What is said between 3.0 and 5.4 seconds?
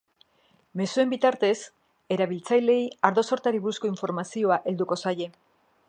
ardo sortari buruzko informazioa helduko zaie.